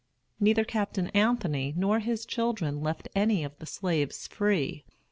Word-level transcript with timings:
Neither 0.39 0.63
Captain 0.63 1.09
Anthony 1.09 1.75
nor 1.77 1.99
his 1.99 2.25
children 2.25 2.81
left 2.81 3.07
any 3.13 3.43
of 3.43 3.55
the 3.59 3.67
slaves 3.67 4.25
free. 4.27 4.83